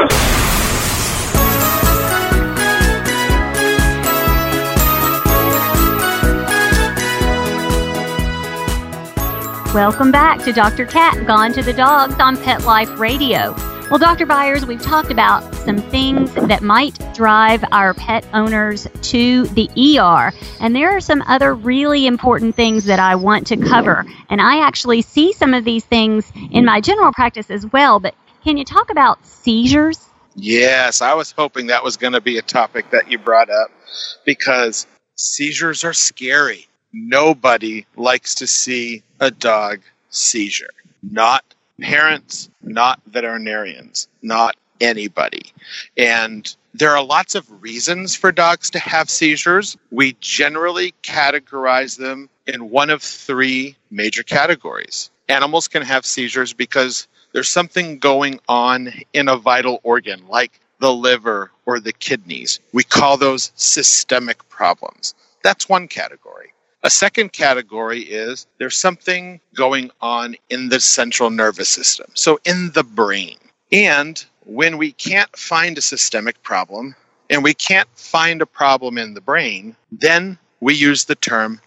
Welcome 9.72 10.10
back 10.10 10.42
to 10.44 10.52
Dr. 10.52 10.84
Cat 10.84 11.24
Gone 11.26 11.52
to 11.54 11.62
the 11.62 11.72
Dogs 11.72 12.16
on 12.18 12.36
Pet 12.36 12.64
Life 12.64 12.98
Radio. 12.98 13.54
Well, 13.92 13.98
Dr. 13.98 14.24
Byers, 14.24 14.64
we've 14.64 14.80
talked 14.80 15.10
about 15.10 15.54
some 15.54 15.76
things 15.76 16.32
that 16.32 16.62
might 16.62 16.98
drive 17.12 17.62
our 17.72 17.92
pet 17.92 18.26
owners 18.32 18.88
to 19.02 19.44
the 19.48 19.68
ER. 19.76 20.32
And 20.60 20.74
there 20.74 20.96
are 20.96 21.00
some 21.02 21.20
other 21.26 21.52
really 21.54 22.06
important 22.06 22.54
things 22.54 22.86
that 22.86 22.98
I 22.98 23.16
want 23.16 23.46
to 23.48 23.58
cover. 23.58 24.06
And 24.30 24.40
I 24.40 24.66
actually 24.66 25.02
see 25.02 25.34
some 25.34 25.52
of 25.52 25.66
these 25.66 25.84
things 25.84 26.32
in 26.52 26.64
my 26.64 26.80
general 26.80 27.12
practice 27.12 27.50
as 27.50 27.66
well. 27.66 28.00
But 28.00 28.14
can 28.42 28.56
you 28.56 28.64
talk 28.64 28.88
about 28.88 29.22
seizures? 29.26 30.08
Yes, 30.36 31.02
I 31.02 31.12
was 31.12 31.30
hoping 31.30 31.66
that 31.66 31.84
was 31.84 31.98
going 31.98 32.14
to 32.14 32.22
be 32.22 32.38
a 32.38 32.42
topic 32.42 32.88
that 32.92 33.10
you 33.10 33.18
brought 33.18 33.50
up 33.50 33.70
because 34.24 34.86
seizures 35.16 35.84
are 35.84 35.92
scary. 35.92 36.66
Nobody 36.94 37.84
likes 37.96 38.36
to 38.36 38.46
see 38.46 39.02
a 39.20 39.30
dog 39.30 39.82
seizure. 40.08 40.70
Not 41.02 41.44
parents, 41.80 42.50
not 42.62 43.00
veterinarians, 43.06 44.08
not 44.22 44.56
anybody. 44.80 45.52
And 45.96 46.54
there 46.74 46.96
are 46.96 47.04
lots 47.04 47.34
of 47.34 47.62
reasons 47.62 48.14
for 48.14 48.32
dogs 48.32 48.70
to 48.70 48.78
have 48.78 49.10
seizures. 49.10 49.76
We 49.90 50.16
generally 50.20 50.94
categorize 51.02 51.98
them 51.98 52.28
in 52.46 52.70
one 52.70 52.90
of 52.90 53.02
three 53.02 53.76
major 53.90 54.22
categories. 54.22 55.10
Animals 55.28 55.68
can 55.68 55.82
have 55.82 56.04
seizures 56.04 56.52
because 56.52 57.06
there's 57.32 57.48
something 57.48 57.98
going 57.98 58.40
on 58.48 58.92
in 59.12 59.28
a 59.28 59.36
vital 59.36 59.80
organ, 59.82 60.26
like 60.28 60.60
the 60.80 60.92
liver 60.92 61.50
or 61.64 61.78
the 61.78 61.92
kidneys. 61.92 62.60
We 62.72 62.84
call 62.84 63.16
those 63.16 63.52
systemic 63.54 64.46
problems. 64.48 65.14
That's 65.42 65.68
one 65.68 65.88
category. 65.88 66.51
A 66.84 66.90
second 66.90 67.32
category 67.32 68.00
is 68.00 68.46
there's 68.58 68.76
something 68.76 69.40
going 69.54 69.92
on 70.00 70.34
in 70.50 70.68
the 70.68 70.80
central 70.80 71.30
nervous 71.30 71.68
system, 71.68 72.10
so 72.14 72.40
in 72.44 72.72
the 72.72 72.82
brain. 72.82 73.36
And 73.70 74.24
when 74.44 74.78
we 74.78 74.92
can't 74.92 75.34
find 75.36 75.78
a 75.78 75.82
systemic 75.82 76.42
problem 76.42 76.96
and 77.30 77.44
we 77.44 77.54
can't 77.54 77.88
find 77.94 78.42
a 78.42 78.46
problem 78.46 78.98
in 78.98 79.14
the 79.14 79.20
brain, 79.20 79.76
then 79.92 80.38
we 80.60 80.74
use 80.74 81.04
the 81.04 81.14
term 81.14 81.60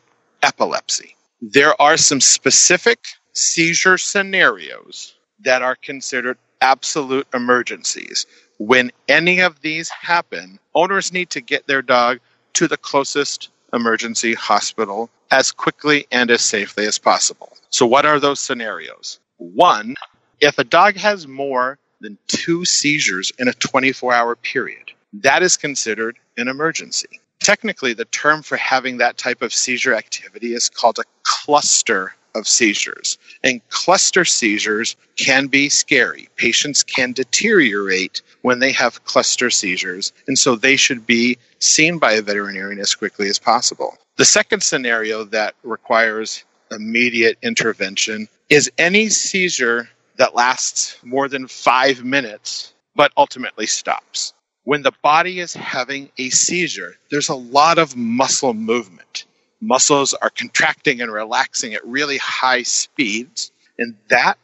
epilepsy. 0.43 1.15
There 1.41 1.79
are 1.81 1.95
some 1.95 2.19
specific 2.19 3.00
seizure 3.31 3.98
scenarios 3.98 5.15
that 5.39 5.62
are 5.62 5.77
considered 5.77 6.38
absolute 6.60 7.27
emergencies. 7.34 8.25
When 8.57 8.91
any 9.07 9.39
of 9.39 9.62
these 9.62 9.89
happen, 9.89 10.60
owners 10.74 11.13
need 11.13 11.29
to 11.31 11.41
get 11.41 11.67
their 11.67 11.81
dog 11.81 12.19
to 12.53 12.67
the 12.67 12.77
closest 12.77 13.50
emergency 13.75 14.34
hospital 14.34 15.10
as 15.32 15.51
quickly 15.51 16.08
and 16.12 16.32
as 16.32 16.41
safely 16.41 16.86
as 16.86 16.98
possible. 16.98 17.55
So, 17.70 17.86
what 17.86 18.05
are 18.05 18.20
those 18.20 18.39
scenarios? 18.39 19.20
One, 19.38 19.96
if 20.41 20.58
a 20.58 20.63
dog 20.63 20.96
has 20.96 21.27
more 21.27 21.77
than 22.01 22.17
two 22.27 22.65
seizures 22.65 23.32
in 23.38 23.48
a 23.48 23.53
24 23.53 24.13
hour 24.13 24.36
period, 24.36 24.91
that 25.13 25.44
is 25.44 25.58
considered 25.58 26.17
an 26.38 26.48
emergency. 26.48 27.20
Technically, 27.39 27.94
the 27.94 28.05
term 28.05 28.41
for 28.41 28.58
having 28.58 28.98
that 28.98 29.17
type 29.17 29.41
of 29.41 29.53
seizure 29.53 29.94
activity 29.94 30.53
is 30.53 30.70
called 30.70 31.00
a 31.00 31.03
cluster 31.24 32.15
of 32.36 32.48
seizures. 32.48 33.18
And 33.44 33.68
cluster 33.70 34.25
seizures 34.25 34.96
can 35.18 35.48
be 35.48 35.70
scary. 35.70 36.30
Patients 36.36 36.84
can 36.84 37.13
deteriorate 37.13 38.22
when 38.42 38.60
they 38.60 38.72
have 38.74 39.04
cluster 39.06 39.50
seizures, 39.50 40.13
and 40.27 40.38
so 40.38 40.56
they 40.56 40.75
should 40.75 41.08
be 41.08 41.38
seen 41.60 41.98
by 41.98 42.13
a 42.13 42.22
veterinarian 42.22 42.80
as 42.80 42.94
quickly 42.94 43.30
as 43.30 43.39
possible. 43.39 43.98
The 44.18 44.25
second 44.25 44.62
scenario 44.62 45.24
that 45.25 45.56
requires 45.63 46.44
immediate 46.72 47.38
intervention 47.42 48.27
is 48.50 48.72
any 48.77 49.10
seizure 49.10 49.89
that 50.18 50.36
lasts 50.36 50.98
more 51.04 51.27
than 51.27 51.48
five 51.48 52.04
minutes 52.04 52.74
but 52.96 53.12
ultimately 53.18 53.65
stops. 53.65 54.34
When 54.63 54.82
the 54.82 54.94
body 55.04 55.39
is 55.39 55.54
having 55.54 56.10
a 56.18 56.30
seizure, 56.30 56.96
there's 57.12 57.30
a 57.30 57.36
lot 57.36 57.77
of 57.77 57.96
muscle 57.96 58.54
movement. 58.54 59.25
Muscles 59.67 60.13
are 60.13 60.29
contracting 60.29 61.01
and 61.01 61.12
relaxing 61.12 61.74
at 61.74 61.86
really 61.86 62.17
high 62.17 62.63
speeds, 62.63 63.51
and 63.79 63.95
that 64.10 64.38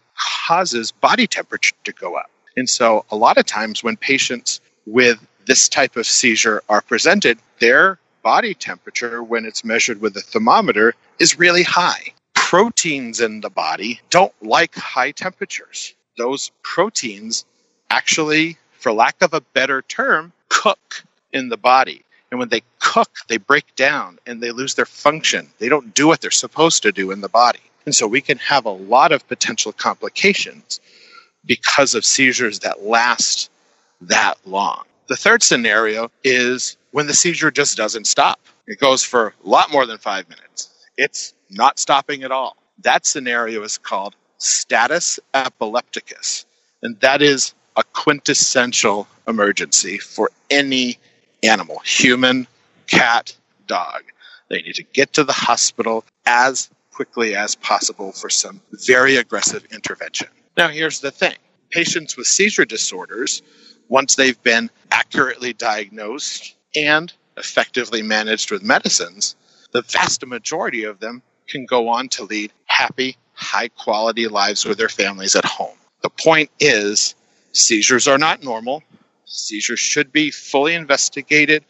causes 0.47 0.91
body 0.91 1.27
temperature 1.27 1.75
to 1.83 1.91
go 1.93 2.15
up. 2.15 2.29
And 2.57 2.69
so, 2.69 3.05
a 3.11 3.15
lot 3.15 3.37
of 3.37 3.45
times 3.45 3.83
when 3.83 3.97
patients 3.97 4.59
with 4.85 5.25
this 5.45 5.69
type 5.69 5.95
of 5.95 6.05
seizure 6.05 6.63
are 6.69 6.81
presented, 6.81 7.39
their 7.59 7.99
body 8.23 8.53
temperature, 8.53 9.23
when 9.23 9.45
it's 9.45 9.63
measured 9.63 10.01
with 10.01 10.15
a 10.17 10.21
thermometer, 10.21 10.95
is 11.19 11.39
really 11.39 11.63
high. 11.63 12.13
Proteins 12.33 13.21
in 13.21 13.41
the 13.41 13.49
body 13.49 13.99
don't 14.09 14.33
like 14.41 14.75
high 14.75 15.11
temperatures. 15.11 15.93
Those 16.17 16.51
proteins 16.63 17.45
actually, 17.89 18.57
for 18.71 18.91
lack 18.91 19.21
of 19.21 19.33
a 19.33 19.41
better 19.41 19.81
term, 19.83 20.33
cook 20.49 21.03
in 21.31 21.49
the 21.49 21.57
body. 21.57 22.03
And 22.31 22.39
when 22.39 22.50
they 22.50 22.63
cook, 22.79 23.09
they 23.27 23.38
break 23.38 23.75
down 23.75 24.17
and 24.25 24.41
they 24.41 24.51
lose 24.51 24.73
their 24.75 24.85
function. 24.85 25.50
They 25.59 25.69
don't 25.69 25.93
do 25.93 26.07
what 26.07 26.21
they're 26.21 26.31
supposed 26.31 26.81
to 26.83 26.91
do 26.91 27.11
in 27.11 27.21
the 27.21 27.29
body. 27.29 27.59
And 27.85 27.93
so 27.93 28.07
we 28.07 28.21
can 28.21 28.38
have 28.38 28.65
a 28.65 28.69
lot 28.71 29.11
of 29.11 29.27
potential 29.27 29.73
complications 29.73 30.79
because 31.45 31.93
of 31.93 32.05
seizures 32.05 32.59
that 32.59 32.83
last 32.83 33.50
that 34.01 34.35
long. 34.45 34.83
The 35.07 35.15
third 35.17 35.43
scenario 35.43 36.09
is 36.23 36.77
when 36.91 37.07
the 37.07 37.13
seizure 37.13 37.51
just 37.51 37.75
doesn't 37.75 38.07
stop. 38.07 38.39
It 38.67 38.79
goes 38.79 39.03
for 39.03 39.33
a 39.43 39.50
lot 39.50 39.71
more 39.71 39.85
than 39.85 39.97
five 39.97 40.29
minutes. 40.29 40.69
It's 40.97 41.33
not 41.50 41.79
stopping 41.79 42.23
at 42.23 42.31
all. 42.31 42.55
That 42.79 43.05
scenario 43.05 43.63
is 43.63 43.77
called 43.77 44.15
status 44.38 45.19
epilepticus. 45.33 46.45
And 46.81 47.00
that 47.01 47.21
is 47.21 47.53
a 47.75 47.83
quintessential 47.83 49.07
emergency 49.27 49.97
for 49.97 50.31
any 50.50 50.97
animal 51.43 51.79
human, 51.79 52.48
cat, 52.88 53.36
dog. 53.67 54.03
They 54.50 54.62
need 54.62 54.75
to 54.75 54.83
get 54.83 55.13
to 55.13 55.24
the 55.24 55.33
hospital 55.33 56.05
as 56.25 56.69
quickly 56.91 57.36
as 57.36 57.55
possible 57.55 58.12
for 58.12 58.29
some 58.29 58.62
very 58.71 59.15
aggressive 59.15 59.65
intervention. 59.71 60.27
Now, 60.57 60.67
here's 60.67 61.00
the 61.00 61.12
thing 61.12 61.36
patients 61.69 62.17
with 62.17 62.27
seizure 62.27 62.65
disorders, 62.65 63.41
once 63.88 64.15
they've 64.15 64.41
been 64.43 64.69
accurately 64.91 65.53
diagnosed 65.53 66.55
and 66.75 67.12
effectively 67.38 68.01
managed 68.01 68.51
with 68.51 68.62
medicines, 68.62 69.36
the 69.71 69.81
vast 69.83 70.25
majority 70.25 70.83
of 70.83 71.00
them 71.00 71.21
can 71.48 71.65
go 71.65 71.89
on 71.89 72.10
to 72.10 72.24
lead 72.24 72.51
happy, 72.65 73.17
high 73.33 73.69
quality 73.69 74.27
lives 74.27 74.65
with 74.65 74.77
their 74.77 74.89
families 74.89 75.36
at 75.36 75.45
home. 75.45 75.77
The 76.01 76.10
point 76.10 76.50
is, 76.60 77.15
seizures 77.53 78.07
are 78.07 78.17
not 78.17 78.43
normal. 78.43 78.83
Seizures 79.33 79.79
should 79.79 80.11
be 80.11 80.29
fully 80.29 80.73
investigated 80.73 81.63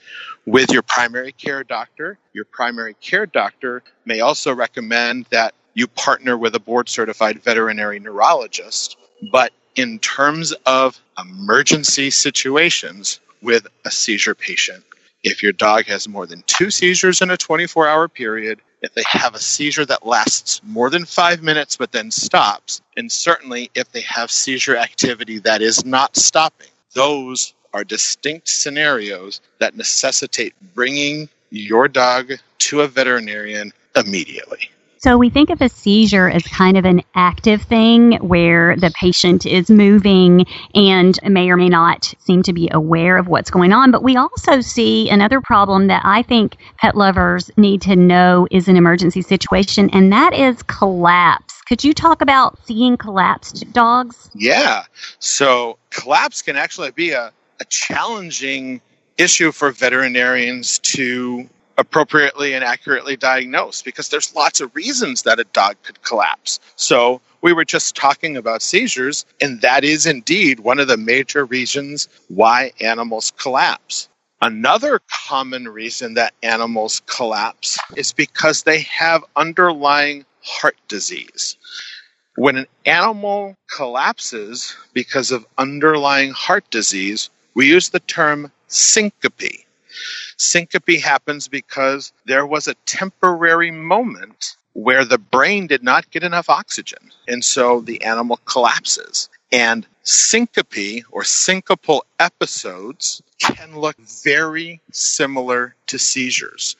with 0.48 0.72
your 0.72 0.82
primary 0.82 1.32
care 1.32 1.64
doctor. 1.64 2.18
Your 2.34 2.46
primary 2.46 2.96
care 2.96 3.28
doctor 3.28 3.84
may 4.04 4.20
also 4.20 4.54
recommend 4.54 5.28
that 5.30 5.54
you 5.76 5.86
partner 5.88 6.38
with 6.38 6.56
a 6.56 6.60
board 6.60 6.90
certified 6.90 7.44
veterinary 7.44 8.00
neurologist. 8.00 8.98
But 9.32 9.54
in 9.76 10.00
terms 10.00 10.54
of 10.66 11.00
emergency 11.20 12.10
situations 12.10 13.20
with 13.44 13.68
a 13.86 13.92
seizure 13.92 14.36
patient, 14.36 14.84
if 15.24 15.44
your 15.44 15.54
dog 15.54 15.86
has 15.86 16.08
more 16.08 16.26
than 16.26 16.44
two 16.48 16.72
seizures 16.72 17.22
in 17.22 17.30
a 17.30 17.38
24 17.38 17.88
hour 17.88 18.08
period, 18.08 18.60
if 18.82 18.96
they 18.96 19.04
have 19.06 19.36
a 19.36 19.40
seizure 19.40 19.86
that 19.86 20.06
lasts 20.06 20.62
more 20.64 20.90
than 20.90 21.06
five 21.06 21.44
minutes 21.44 21.78
but 21.78 21.92
then 21.92 22.10
stops, 22.10 22.82
and 22.98 23.12
certainly 23.12 23.70
if 23.76 23.92
they 23.92 24.02
have 24.02 24.32
seizure 24.32 24.76
activity 24.76 25.38
that 25.38 25.62
is 25.62 25.86
not 25.86 26.18
stopping, 26.18 26.71
those 26.94 27.54
are 27.74 27.84
distinct 27.84 28.50
scenarios 28.50 29.42
that 29.60 29.76
necessitate 29.76 30.54
bringing 30.74 31.30
your 31.50 31.88
dog 31.88 32.34
to 32.60 32.82
a 32.82 32.88
veterinarian 32.88 33.72
immediately. 33.96 34.70
So 35.04 35.18
we 35.18 35.32
think 35.32 35.50
of 35.50 35.62
a 35.62 35.70
seizure 35.70 36.30
as 36.30 36.44
kind 36.44 36.78
of 36.78 36.86
an 36.86 37.02
active 37.16 37.64
thing 37.64 38.18
where 38.18 38.76
the 38.76 38.94
patient 39.02 39.48
is 39.48 39.68
moving 39.72 40.46
and 40.76 41.18
may 41.24 41.50
or 41.50 41.58
may 41.58 41.70
not 41.70 42.14
seem 42.20 42.44
to 42.44 42.54
be 42.54 42.70
aware 42.72 43.18
of 43.18 43.28
what's 43.28 43.50
going 43.50 43.74
on. 43.74 43.90
But 43.90 44.04
we 44.04 44.16
also 44.16 44.62
see 44.62 45.10
another 45.10 45.42
problem 45.42 45.88
that 45.88 46.04
I 46.06 46.22
think 46.22 46.58
pet 46.78 46.96
lovers 46.96 47.50
need 47.58 47.82
to 47.82 47.96
know 47.96 48.48
is 48.52 48.68
an 48.68 48.78
emergency 48.78 49.24
situation, 49.24 49.90
and 49.90 50.14
that 50.14 50.36
is 50.36 50.62
collapse. 50.64 51.51
Could 51.72 51.86
you 51.86 51.94
talk 51.94 52.22
about 52.22 52.60
seeing 52.66 52.98
collapsed 52.98 53.72
dogs? 53.72 54.30
Yeah. 54.36 54.84
So 55.20 55.78
collapse 55.90 56.42
can 56.42 56.58
actually 56.58 56.92
be 56.92 57.12
a, 57.12 57.32
a 57.62 57.66
challenging 57.70 58.82
issue 59.18 59.54
for 59.54 59.72
veterinarians 59.72 60.80
to 60.80 61.50
appropriately 61.78 62.56
and 62.56 62.66
accurately 62.66 63.16
diagnose 63.16 63.82
because 63.82 64.10
there's 64.10 64.36
lots 64.36 64.60
of 64.60 64.76
reasons 64.76 65.22
that 65.22 65.40
a 65.40 65.46
dog 65.46 65.78
could 65.84 66.02
collapse. 66.02 66.60
So 66.76 67.22
we 67.42 67.54
were 67.54 67.64
just 67.64 67.96
talking 67.96 68.36
about 68.36 68.62
seizures, 68.62 69.26
and 69.40 69.62
that 69.62 69.86
is 69.86 70.06
indeed 70.06 70.60
one 70.60 70.78
of 70.78 70.90
the 70.90 70.98
major 70.98 71.46
reasons 71.46 72.10
why 72.28 72.74
animals 72.82 73.32
collapse. 73.38 74.10
Another 74.42 75.00
common 75.28 75.70
reason 75.70 76.16
that 76.16 76.34
animals 76.44 77.02
collapse 77.06 77.80
is 77.96 78.12
because 78.12 78.64
they 78.64 78.82
have 78.82 79.24
underlying 79.38 80.26
heart 80.44 80.78
disease. 80.88 81.58
When 82.36 82.58
an 82.58 82.68
animal 82.86 83.56
collapses 83.76 84.76
because 84.94 85.32
of 85.32 85.46
underlying 85.58 86.32
heart 86.32 86.70
disease, 86.70 87.30
we 87.56 87.68
use 87.68 87.90
the 87.90 88.00
term 88.00 88.52
syncope. 88.68 89.66
Syncope 90.38 91.02
happens 91.02 91.48
because 91.48 92.14
there 92.26 92.46
was 92.46 92.68
a 92.68 92.76
temporary 92.86 93.72
moment 93.72 94.56
where 94.74 95.04
the 95.04 95.18
brain 95.18 95.68
did 95.68 95.84
not 95.84 96.10
get 96.12 96.24
enough 96.24 96.50
oxygen, 96.50 97.12
and 97.28 97.44
so 97.44 97.82
the 97.82 98.02
animal 98.04 98.38
collapses. 98.46 99.30
And 99.52 99.86
syncope 100.04 101.04
or 101.12 101.24
syncopal 101.24 102.02
episodes 102.20 103.22
can 103.40 103.78
look 103.78 103.98
very 104.24 104.80
similar 104.92 105.76
to 105.88 106.00
seizures. 106.00 106.78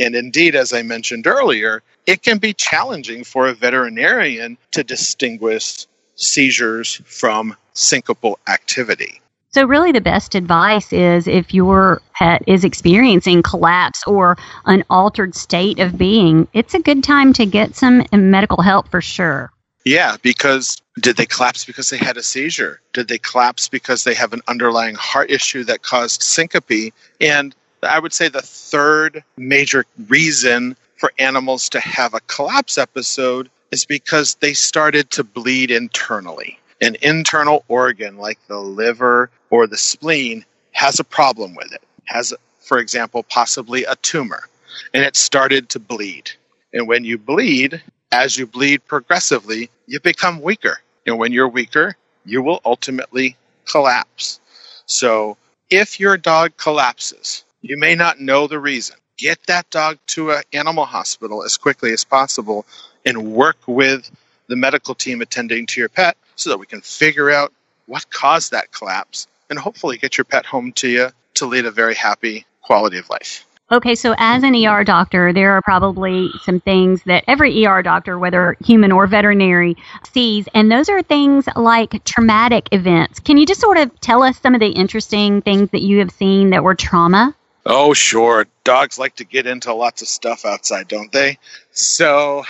And 0.00 0.16
indeed, 0.16 0.56
as 0.56 0.72
I 0.72 0.82
mentioned 0.82 1.26
earlier, 1.26 1.82
it 2.06 2.22
can 2.22 2.38
be 2.38 2.54
challenging 2.54 3.22
for 3.22 3.46
a 3.46 3.54
veterinarian 3.54 4.56
to 4.72 4.82
distinguish 4.82 5.86
seizures 6.16 7.02
from 7.04 7.54
syncopal 7.74 8.36
activity. 8.48 9.20
So, 9.52 9.64
really, 9.64 9.92
the 9.92 10.00
best 10.00 10.34
advice 10.34 10.92
is 10.92 11.26
if 11.26 11.52
your 11.52 12.00
pet 12.14 12.42
is 12.46 12.64
experiencing 12.64 13.42
collapse 13.42 14.02
or 14.06 14.38
an 14.64 14.84
altered 14.88 15.34
state 15.34 15.80
of 15.80 15.98
being, 15.98 16.48
it's 16.52 16.74
a 16.74 16.80
good 16.80 17.04
time 17.04 17.32
to 17.34 17.44
get 17.44 17.74
some 17.74 18.04
medical 18.12 18.62
help 18.62 18.88
for 18.88 19.00
sure. 19.00 19.52
Yeah, 19.84 20.16
because 20.22 20.80
did 21.00 21.16
they 21.16 21.26
collapse 21.26 21.64
because 21.64 21.90
they 21.90 21.96
had 21.96 22.16
a 22.16 22.22
seizure? 22.22 22.80
Did 22.92 23.08
they 23.08 23.18
collapse 23.18 23.68
because 23.68 24.04
they 24.04 24.14
have 24.14 24.32
an 24.32 24.42
underlying 24.46 24.94
heart 24.94 25.30
issue 25.30 25.64
that 25.64 25.82
caused 25.82 26.22
syncope? 26.22 26.92
And 27.20 27.54
I 27.88 27.98
would 27.98 28.12
say 28.12 28.28
the 28.28 28.42
third 28.42 29.24
major 29.36 29.84
reason 30.08 30.76
for 30.96 31.12
animals 31.18 31.68
to 31.70 31.80
have 31.80 32.14
a 32.14 32.20
collapse 32.20 32.76
episode 32.76 33.50
is 33.70 33.84
because 33.84 34.34
they 34.36 34.52
started 34.52 35.10
to 35.12 35.24
bleed 35.24 35.70
internally 35.70 36.58
an 36.80 36.96
internal 37.02 37.64
organ 37.68 38.16
like 38.16 38.38
the 38.46 38.58
liver 38.58 39.30
or 39.50 39.66
the 39.66 39.76
spleen 39.76 40.44
has 40.72 40.98
a 40.98 41.04
problem 41.04 41.54
with 41.54 41.72
it, 41.72 41.82
has, 42.06 42.32
for 42.60 42.78
example, 42.78 43.22
possibly 43.24 43.84
a 43.84 43.96
tumor, 43.96 44.48
and 44.94 45.02
it 45.02 45.16
started 45.16 45.68
to 45.68 45.78
bleed. 45.78 46.30
And 46.72 46.88
when 46.88 47.04
you 47.04 47.18
bleed, 47.18 47.82
as 48.12 48.36
you 48.36 48.46
bleed 48.46 48.86
progressively, 48.86 49.68
you 49.86 50.00
become 50.00 50.40
weaker. 50.40 50.80
And 51.06 51.18
when 51.18 51.32
you're 51.32 51.48
weaker, 51.48 51.96
you 52.24 52.42
will 52.42 52.60
ultimately 52.64 53.36
collapse. 53.66 54.40
So 54.86 55.36
if 55.70 56.00
your 56.00 56.16
dog 56.16 56.56
collapses, 56.56 57.44
you 57.62 57.78
may 57.78 57.94
not 57.94 58.20
know 58.20 58.46
the 58.46 58.58
reason. 58.58 58.96
Get 59.16 59.46
that 59.46 59.68
dog 59.70 59.98
to 60.08 60.30
an 60.30 60.42
animal 60.52 60.86
hospital 60.86 61.44
as 61.44 61.56
quickly 61.56 61.92
as 61.92 62.04
possible 62.04 62.64
and 63.04 63.32
work 63.32 63.58
with 63.66 64.10
the 64.48 64.56
medical 64.56 64.94
team 64.94 65.20
attending 65.20 65.66
to 65.66 65.80
your 65.80 65.88
pet 65.88 66.16
so 66.36 66.50
that 66.50 66.58
we 66.58 66.66
can 66.66 66.80
figure 66.80 67.30
out 67.30 67.52
what 67.86 68.10
caused 68.10 68.52
that 68.52 68.72
collapse 68.72 69.26
and 69.50 69.58
hopefully 69.58 69.98
get 69.98 70.16
your 70.16 70.24
pet 70.24 70.46
home 70.46 70.72
to 70.72 70.88
you 70.88 71.08
to 71.34 71.46
lead 71.46 71.66
a 71.66 71.70
very 71.70 71.94
happy 71.94 72.46
quality 72.62 72.98
of 72.98 73.08
life. 73.10 73.44
Okay, 73.72 73.94
so 73.94 74.16
as 74.18 74.42
an 74.42 74.56
ER 74.56 74.82
doctor, 74.82 75.32
there 75.32 75.52
are 75.52 75.62
probably 75.62 76.28
some 76.42 76.58
things 76.58 77.04
that 77.04 77.22
every 77.28 77.64
ER 77.64 77.82
doctor, 77.82 78.18
whether 78.18 78.56
human 78.64 78.90
or 78.90 79.06
veterinary, 79.06 79.76
sees, 80.12 80.48
and 80.54 80.72
those 80.72 80.88
are 80.88 81.02
things 81.02 81.46
like 81.54 82.02
traumatic 82.04 82.68
events. 82.72 83.20
Can 83.20 83.38
you 83.38 83.46
just 83.46 83.60
sort 83.60 83.78
of 83.78 84.00
tell 84.00 84.24
us 84.24 84.40
some 84.40 84.54
of 84.54 84.60
the 84.60 84.70
interesting 84.70 85.40
things 85.42 85.70
that 85.70 85.82
you 85.82 86.00
have 86.00 86.10
seen 86.10 86.50
that 86.50 86.64
were 86.64 86.74
trauma? 86.74 87.36
Oh, 87.66 87.94
sure. 87.94 88.46
Dogs 88.64 88.98
like 88.98 89.16
to 89.16 89.24
get 89.24 89.46
into 89.46 89.72
lots 89.74 90.02
of 90.02 90.08
stuff 90.08 90.44
outside, 90.44 90.88
don't 90.88 91.12
they? 91.12 91.38
So, 91.72 92.44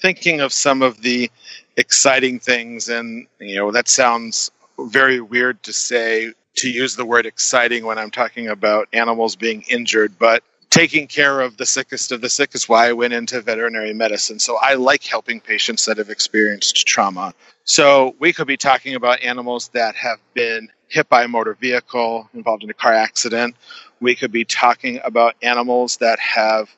thinking 0.00 0.40
of 0.40 0.52
some 0.52 0.82
of 0.82 1.02
the 1.02 1.30
exciting 1.76 2.38
things, 2.38 2.88
and 2.88 3.26
you 3.38 3.56
know 3.56 3.70
that 3.72 3.88
sounds 3.88 4.50
very 4.78 5.20
weird 5.20 5.62
to 5.64 5.72
say 5.72 6.32
to 6.56 6.68
use 6.70 6.96
the 6.96 7.04
word 7.04 7.26
exciting 7.26 7.84
when 7.84 7.98
I'm 7.98 8.10
talking 8.10 8.48
about 8.48 8.88
animals 8.92 9.36
being 9.36 9.62
injured, 9.68 10.18
but 10.18 10.42
taking 10.70 11.06
care 11.06 11.40
of 11.40 11.56
the 11.56 11.66
sickest 11.66 12.12
of 12.12 12.20
the 12.20 12.30
sick 12.30 12.54
is 12.54 12.68
why 12.68 12.88
I 12.88 12.92
went 12.92 13.12
into 13.12 13.40
veterinary 13.40 13.92
medicine. 13.92 14.38
So 14.38 14.58
I 14.60 14.74
like 14.74 15.04
helping 15.04 15.40
patients 15.40 15.84
that 15.84 15.98
have 15.98 16.10
experienced 16.10 16.86
trauma. 16.86 17.34
So 17.64 18.14
we 18.18 18.32
could 18.32 18.46
be 18.46 18.56
talking 18.56 18.94
about 18.94 19.22
animals 19.22 19.68
that 19.68 19.94
have 19.96 20.18
been 20.34 20.68
hit 20.88 21.08
by 21.08 21.24
a 21.24 21.28
motor 21.28 21.54
vehicle, 21.54 22.28
involved 22.34 22.62
in 22.62 22.70
a 22.70 22.74
car 22.74 22.92
accident. 22.92 23.56
We 24.00 24.14
could 24.14 24.32
be 24.32 24.44
talking 24.44 25.00
about 25.04 25.36
animals 25.42 25.98
that 25.98 26.18
have 26.18 26.74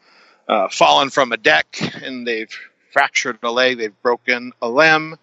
uh, 0.48 0.68
fallen 0.68 1.10
from 1.10 1.32
a 1.32 1.36
deck 1.36 1.78
and 2.02 2.26
they've 2.26 2.54
fractured 2.92 3.38
a 3.42 3.50
leg, 3.50 3.78
they've 3.78 4.02
broken 4.02 4.52
a 4.62 4.68
limb. 4.68 5.16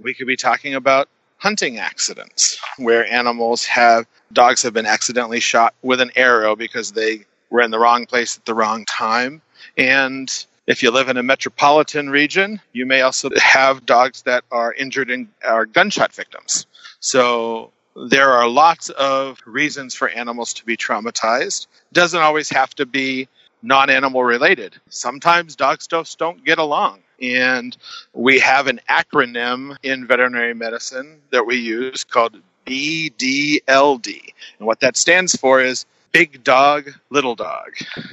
We 0.00 0.14
could 0.14 0.26
be 0.26 0.36
talking 0.36 0.74
about 0.74 1.08
hunting 1.38 1.78
accidents 1.78 2.58
where 2.78 3.06
animals 3.12 3.64
have 3.66 4.06
dogs 4.32 4.62
have 4.62 4.72
been 4.72 4.86
accidentally 4.86 5.40
shot 5.40 5.74
with 5.82 6.00
an 6.00 6.10
arrow 6.16 6.56
because 6.56 6.92
they 6.92 7.24
were 7.50 7.60
in 7.60 7.70
the 7.70 7.78
wrong 7.78 8.06
place 8.06 8.36
at 8.36 8.44
the 8.44 8.54
wrong 8.54 8.84
time. 8.86 9.42
And 9.76 10.32
if 10.66 10.82
you 10.82 10.90
live 10.90 11.08
in 11.08 11.16
a 11.16 11.22
metropolitan 11.22 12.10
region, 12.10 12.60
you 12.72 12.86
may 12.86 13.02
also 13.02 13.30
have 13.36 13.86
dogs 13.86 14.22
that 14.22 14.44
are 14.50 14.72
injured 14.72 15.10
and 15.10 15.28
are 15.44 15.64
gunshot 15.64 16.12
victims. 16.12 16.66
So 16.98 17.72
there 17.96 18.30
are 18.32 18.48
lots 18.48 18.90
of 18.90 19.40
reasons 19.46 19.94
for 19.94 20.08
animals 20.08 20.52
to 20.54 20.64
be 20.64 20.76
traumatized. 20.76 21.66
Doesn't 21.92 22.20
always 22.20 22.50
have 22.50 22.74
to 22.74 22.86
be 22.86 23.28
non 23.62 23.88
animal 23.90 24.22
related. 24.22 24.76
Sometimes 24.88 25.56
dogs 25.56 25.86
don't 25.86 26.44
get 26.44 26.58
along. 26.58 27.00
And 27.22 27.76
we 28.12 28.38
have 28.40 28.66
an 28.66 28.80
acronym 28.90 29.76
in 29.82 30.06
veterinary 30.06 30.54
medicine 30.54 31.22
that 31.30 31.46
we 31.46 31.56
use 31.56 32.04
called 32.04 32.36
BDLD. 32.66 34.20
And 34.58 34.66
what 34.66 34.80
that 34.80 34.98
stands 34.98 35.34
for 35.34 35.62
is 35.62 35.86
big 36.12 36.44
dog, 36.44 36.90
little 37.08 37.34
dog. 37.34 37.72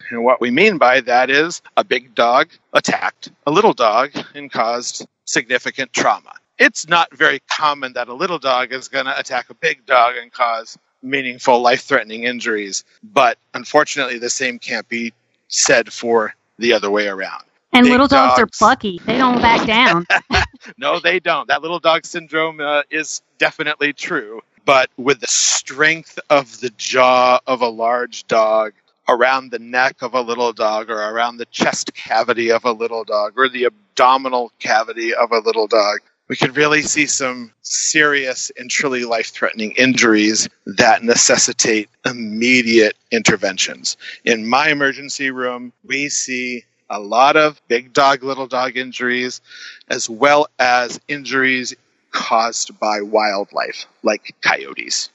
And 0.10 0.24
what 0.24 0.40
we 0.40 0.52
mean 0.52 0.78
by 0.78 1.02
that 1.02 1.30
is 1.30 1.62
a 1.76 1.84
big 1.84 2.16
dog 2.16 2.50
attacked 2.72 3.32
a 3.46 3.52
little 3.52 3.74
dog 3.74 4.12
and 4.34 4.50
caused 4.50 5.06
significant 5.26 5.92
trauma. 5.92 6.34
It's 6.64 6.88
not 6.88 7.14
very 7.14 7.42
common 7.52 7.94
that 7.94 8.08
a 8.08 8.14
little 8.14 8.40
dog 8.40 8.72
is 8.72 8.88
going 8.88 9.06
to 9.06 9.20
attack 9.20 9.50
a 9.50 9.54
big 9.54 9.86
dog 9.86 10.16
and 10.16 10.32
cause 10.32 10.78
meaningful 11.02 11.62
life 11.62 11.82
threatening 11.82 12.24
injuries, 12.24 12.86
but 13.04 13.38
unfortunately, 13.54 14.18
the 14.18 14.30
same 14.30 14.60
can't 14.60 14.88
be 14.88 15.14
said 15.50 15.92
for 15.92 16.34
the 16.58 16.72
other 16.72 16.90
way 16.90 17.08
around. 17.08 17.44
And 17.74 17.84
big 17.84 17.92
little 17.92 18.08
dogs, 18.08 18.40
are 18.40 18.48
plucky. 18.48 19.02
They 19.06 19.18
don't 19.18 19.42
back 19.42 19.68
down. 19.68 20.06
no, 20.78 21.00
they 21.00 21.20
don't. 21.20 21.50
That 21.50 21.62
little 21.62 21.80
dog 21.80 22.06
syndrome 22.06 22.62
uh, 22.62 22.84
is 22.90 23.22
definitely 23.40 23.92
true. 23.92 24.42
But 24.64 24.90
with 24.96 25.20
the 25.20 25.28
strength 25.28 26.18
of 26.30 26.62
the 26.62 26.70
jaw 26.78 27.42
of 27.46 27.62
a 27.62 27.68
large 27.68 28.26
dog, 28.28 28.72
around 29.10 29.52
the 29.52 29.60
neck 29.60 30.02
of 30.02 30.14
a 30.14 30.22
little 30.22 30.54
dog, 30.54 30.90
or 30.90 30.96
around 30.98 31.36
the 31.36 31.46
chest 31.48 31.94
cavity 31.94 32.52
of 32.52 32.64
a 32.64 32.72
little 32.72 33.04
dog, 33.04 33.34
or 33.36 33.50
the 33.50 33.66
abdominal 33.66 34.54
cavity 34.60 35.14
of 35.14 35.34
a 35.34 35.40
little 35.40 35.68
dog, 35.68 36.00
we 36.34 36.38
could 36.38 36.58
really 36.58 36.82
see 36.82 37.06
some 37.06 37.52
serious 37.62 38.52
and 38.58 38.68
truly 38.68 39.06
life 39.06 39.28
threatening 39.28 39.72
injuries 39.74 40.50
that 40.66 41.04
necessitate 41.04 41.92
immediate 42.08 42.98
interventions. 43.12 43.98
In 44.26 44.50
my 44.50 44.70
emergency 44.70 45.30
room, 45.30 45.72
we 45.86 46.10
see 46.10 46.64
a 46.90 47.00
lot 47.00 47.38
of 47.38 47.62
big 47.68 47.94
dog, 47.94 48.24
little 48.24 48.48
dog 48.48 48.78
injuries, 48.78 49.42
as 49.90 50.10
well 50.10 50.48
as 50.58 51.00
injuries 51.08 51.76
caused 52.10 52.80
by 52.80 53.00
wildlife, 53.00 53.86
like 54.02 54.34
coyotes. 54.42 55.12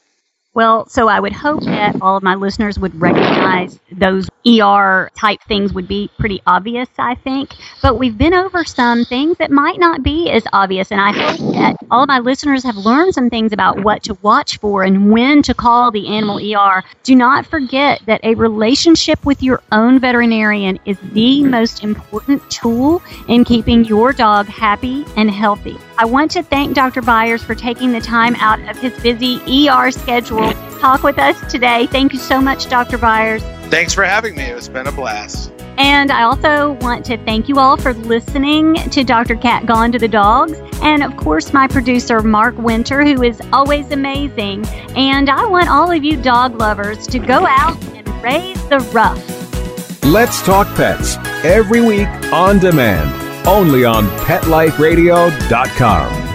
Well, 0.55 0.89
so 0.89 1.09
I 1.09 1.21
would 1.21 1.35
hope 1.35 1.63
that 1.65 2.01
all 2.01 2.17
of 2.17 2.23
my 2.23 2.35
listeners 2.35 2.79
would 2.79 2.99
recognize 3.01 3.79
those 3.93 4.29
ER 4.47 5.11
type 5.15 5.41
things 5.47 5.75
would 5.75 5.87
be 5.87 6.11
pretty 6.19 6.43
obvious, 6.47 6.89
I 6.99 7.17
think. 7.17 7.51
But 7.83 7.99
we've 7.99 8.17
been 8.17 8.33
over 8.33 8.65
some 8.65 9.05
things 9.05 9.37
that 9.39 9.51
might 9.51 9.79
not 9.79 10.03
be 10.03 10.31
as 10.31 10.43
obvious, 10.53 10.91
and 10.91 11.01
I 11.01 11.13
hope 11.13 11.55
that 11.55 11.77
all 11.91 12.03
of 12.03 12.09
my 12.09 12.19
listeners 12.19 12.65
have 12.65 12.77
learned 12.77 13.15
some 13.15 13.29
things 13.29 13.53
about 13.53 13.85
what 13.85 14.03
to 14.05 14.15
watch 14.23 14.59
for 14.59 14.83
and 14.83 15.13
when 15.13 15.43
to 15.43 15.55
call 15.55 15.91
the 15.91 16.09
animal 16.09 16.39
ER. 16.39 16.83
Do 17.03 17.15
not 17.15 17.47
forget 17.47 18.01
that 18.07 18.25
a 18.25 18.35
relationship 18.35 19.25
with 19.27 19.43
your 19.43 19.63
own 19.71 20.01
veterinarian 20.01 20.79
is 20.87 20.97
the 21.13 21.45
most 21.45 21.85
important 21.85 22.43
tool 22.51 23.03
in 23.29 23.45
keeping 23.45 23.85
your 23.85 24.13
dog 24.13 24.47
happy 24.47 25.05
and 25.17 25.31
healthy. 25.31 25.77
I 25.99 26.05
want 26.05 26.31
to 26.33 26.43
thank 26.43 26.75
Dr. 26.75 27.03
Byers 27.03 27.43
for 27.43 27.55
taking 27.55 27.93
the 27.93 28.01
time 28.01 28.35
out 28.37 28.61
of 28.69 28.79
his 28.79 28.99
busy 29.01 29.41
ER 29.69 29.91
schedule 29.91 30.48
talk 30.79 31.03
with 31.03 31.19
us 31.19 31.41
today. 31.51 31.87
Thank 31.87 32.13
you 32.13 32.19
so 32.19 32.41
much, 32.41 32.69
Dr. 32.69 32.99
Byers. 32.99 33.43
Thanks 33.71 33.93
for 33.93 34.05
having 34.05 34.37
me. 34.37 34.45
It's 34.45 34.69
been 34.69 34.87
a 34.87 34.93
blast. 34.93 35.53
And 35.79 36.11
I 36.11 36.25
also 36.25 36.73
want 36.81 37.07
to 37.07 37.17
thank 37.19 37.49
you 37.49 37.61
all 37.61 37.77
for 37.77 37.95
listening 37.95 38.75
to 38.75 39.05
Dr. 39.05 39.37
Cat 39.37 39.65
Gone 39.65 39.93
to 39.93 39.99
the 39.99 40.09
Dogs. 40.09 40.59
And 40.83 41.05
of 41.05 41.17
course, 41.17 41.53
my 41.53 41.69
producer, 41.69 42.21
Mark 42.21 42.59
Winter, 42.59 43.05
who 43.05 43.23
is 43.23 43.41
always 43.53 43.93
amazing. 43.93 44.67
And 44.97 45.31
I 45.31 45.47
want 45.47 45.69
all 45.69 45.93
of 45.93 46.03
you 46.03 46.21
dog 46.21 46.59
lovers 46.59 47.07
to 47.09 47.21
go 47.21 47.47
out 47.47 47.81
and 47.95 48.09
raise 48.23 48.61
the 48.69 48.81
rough. 48.93 49.25
Let's 50.05 50.43
Talk 50.43 50.67
Pets 50.75 51.17
every 51.45 51.81
week 51.81 52.09
on 52.33 52.59
demand, 52.59 53.47
only 53.47 53.85
on 53.85 54.07
PetLifeRadio.com. 54.27 56.28